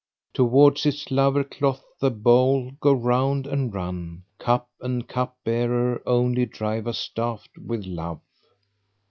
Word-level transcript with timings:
Towards 0.33 0.87
its 0.87 1.11
lover 1.11 1.43
doth 1.43 1.83
the 1.99 2.09
bowl 2.09 2.71
go 2.79 2.91
round 2.91 3.45
and 3.45 3.71
run; 3.71 4.23
* 4.31 4.39
Cup[FN#526] 4.39 4.65
and 4.81 5.07
cup 5.07 5.37
bearer 5.43 6.01
only 6.07 6.47
drive 6.47 6.87
us 6.87 7.07
daft 7.13 7.55
with 7.59 7.85
love." 7.85 8.19